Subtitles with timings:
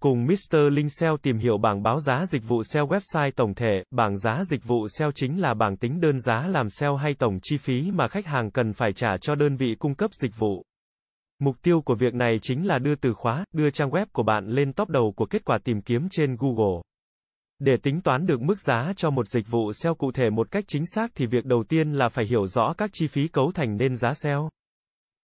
[0.00, 0.56] Cùng Mr.
[0.72, 4.44] Linh SEO tìm hiểu bảng báo giá dịch vụ SEO website tổng thể, bảng giá
[4.44, 7.90] dịch vụ SEO chính là bảng tính đơn giá làm SEO hay tổng chi phí
[7.90, 10.62] mà khách hàng cần phải trả cho đơn vị cung cấp dịch vụ.
[11.38, 14.46] Mục tiêu của việc này chính là đưa từ khóa, đưa trang web của bạn
[14.46, 16.80] lên top đầu của kết quả tìm kiếm trên Google.
[17.58, 20.64] Để tính toán được mức giá cho một dịch vụ SEO cụ thể một cách
[20.68, 23.76] chính xác thì việc đầu tiên là phải hiểu rõ các chi phí cấu thành
[23.76, 24.48] nên giá SEO.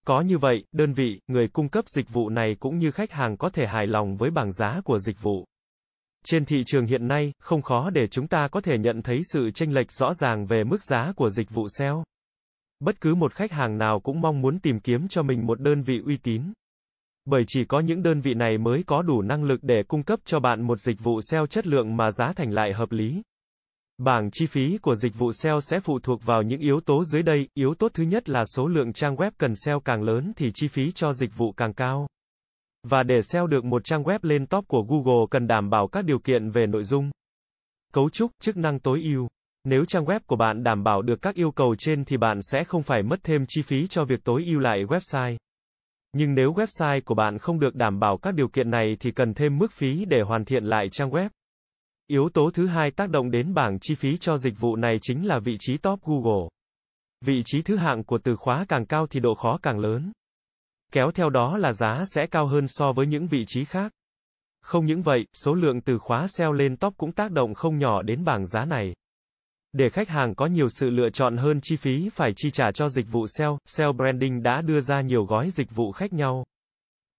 [0.06, 3.36] Có như vậy, đơn vị, người cung cấp dịch vụ này cũng như khách hàng
[3.36, 5.44] có thể hài lòng với bảng giá của dịch vụ.
[6.24, 9.50] Trên thị trường hiện nay, không khó để chúng ta có thể nhận thấy sự
[9.50, 12.04] chênh lệch rõ ràng về mức giá của dịch vụ SEO.
[12.80, 15.82] Bất cứ một khách hàng nào cũng mong muốn tìm kiếm cho mình một đơn
[15.82, 16.42] vị uy tín.
[17.24, 20.20] Bởi chỉ có những đơn vị này mới có đủ năng lực để cung cấp
[20.24, 23.22] cho bạn một dịch vụ SEO chất lượng mà giá thành lại hợp lý.
[23.98, 27.22] Bảng chi phí của dịch vụ SEO sẽ phụ thuộc vào những yếu tố dưới
[27.22, 27.48] đây.
[27.54, 30.68] Yếu tố thứ nhất là số lượng trang web cần SEO càng lớn thì chi
[30.68, 32.06] phí cho dịch vụ càng cao.
[32.88, 36.04] Và để SEO được một trang web lên top của Google cần đảm bảo các
[36.04, 37.10] điều kiện về nội dung,
[37.92, 39.28] cấu trúc, chức năng tối ưu.
[39.64, 42.64] Nếu trang web của bạn đảm bảo được các yêu cầu trên thì bạn sẽ
[42.64, 45.36] không phải mất thêm chi phí cho việc tối ưu lại website.
[46.12, 49.34] Nhưng nếu website của bạn không được đảm bảo các điều kiện này thì cần
[49.34, 51.28] thêm mức phí để hoàn thiện lại trang web.
[52.06, 55.26] Yếu tố thứ hai tác động đến bảng chi phí cho dịch vụ này chính
[55.26, 56.48] là vị trí top Google.
[57.24, 60.12] Vị trí thứ hạng của từ khóa càng cao thì độ khó càng lớn.
[60.92, 63.92] Kéo theo đó là giá sẽ cao hơn so với những vị trí khác.
[64.62, 68.02] Không những vậy, số lượng từ khóa SEO lên top cũng tác động không nhỏ
[68.02, 68.94] đến bảng giá này.
[69.72, 72.88] Để khách hàng có nhiều sự lựa chọn hơn chi phí phải chi trả cho
[72.88, 76.44] dịch vụ SEO, SEO Branding đã đưa ra nhiều gói dịch vụ khác nhau.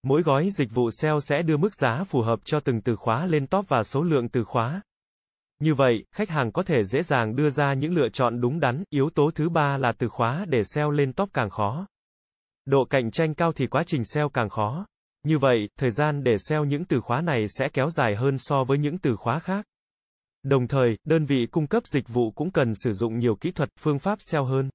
[0.04, 3.26] Mỗi gói dịch vụ SEO sẽ đưa mức giá phù hợp cho từng từ khóa
[3.26, 4.82] lên top và số lượng từ khóa.
[5.60, 8.84] Như vậy, khách hàng có thể dễ dàng đưa ra những lựa chọn đúng đắn.
[8.90, 11.86] Yếu tố thứ ba là từ khóa để SEO lên top càng khó.
[12.64, 14.86] Độ cạnh tranh cao thì quá trình SEO càng khó.
[15.26, 18.64] Như vậy, thời gian để SEO những từ khóa này sẽ kéo dài hơn so
[18.64, 19.66] với những từ khóa khác.
[20.42, 23.68] Đồng thời, đơn vị cung cấp dịch vụ cũng cần sử dụng nhiều kỹ thuật,
[23.80, 24.70] phương pháp SEO hơn.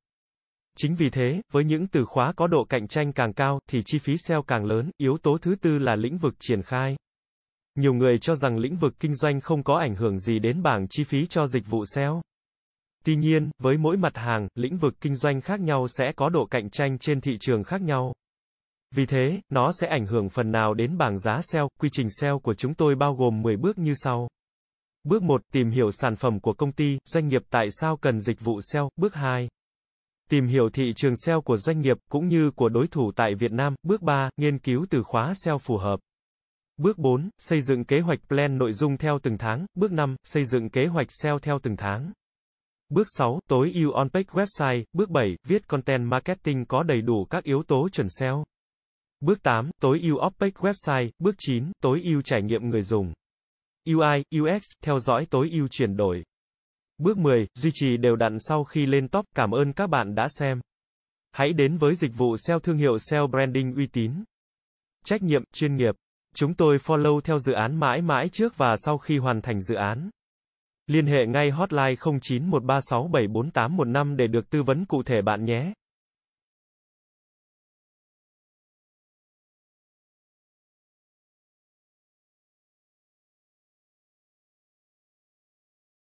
[0.81, 4.00] Chính vì thế, với những từ khóa có độ cạnh tranh càng cao, thì chi
[4.00, 6.95] phí SEO càng lớn, yếu tố thứ tư là lĩnh vực triển khai.
[7.75, 10.88] Nhiều người cho rằng lĩnh vực kinh doanh không có ảnh hưởng gì đến bảng
[10.89, 12.22] chi phí cho dịch vụ SEO.
[13.06, 16.45] Tuy nhiên, với mỗi mặt hàng, lĩnh vực kinh doanh khác nhau sẽ có độ
[16.45, 18.13] cạnh tranh trên thị trường khác nhau.
[18.95, 21.69] Vì thế, nó sẽ ảnh hưởng phần nào đến bảng giá SEO.
[21.79, 24.28] Quy trình SEO của chúng tôi bao gồm 10 bước như sau.
[25.03, 28.39] Bước 1, tìm hiểu sản phẩm của công ty, doanh nghiệp tại sao cần dịch
[28.39, 28.89] vụ SEO.
[28.95, 29.47] Bước 2,
[30.29, 33.51] Tìm hiểu thị trường SEO của doanh nghiệp, cũng như của đối thủ tại Việt
[33.51, 33.75] Nam.
[33.84, 36.00] Bước 3, nghiên cứu từ khóa SEO phù hợp.
[36.78, 39.66] Bước 4, xây dựng kế hoạch plan nội dung theo từng tháng.
[39.75, 42.12] Bước 5, xây dựng kế hoạch SEO theo từng tháng.
[42.89, 44.84] Bước 6, tối ưu on-page website.
[44.94, 48.44] Bước 7, viết content marketing có đầy đủ các yếu tố chuẩn SEO.
[49.22, 51.09] Bước 8, tối ưu off-page website.
[51.19, 53.13] Bước 9, tối ưu trải nghiệm người dùng.
[53.88, 56.23] UI, UX, theo dõi tối ưu chuyển đổi.
[56.99, 59.25] Bước 10, duy trì đều đặn sau khi lên top.
[59.35, 60.59] Cảm ơn các bạn đã xem.
[61.31, 64.11] Hãy đến với dịch vụ SEO thương hiệu SEO branding uy tín.
[65.05, 65.95] Trách nhiệm, chuyên nghiệp.
[66.35, 69.75] Chúng tôi follow theo dự án mãi mãi trước và sau khi hoàn thành dự
[69.75, 70.09] án.
[70.88, 75.73] Liên hệ ngay hotline 0913674815 để được tư vấn cụ thể bạn nhé.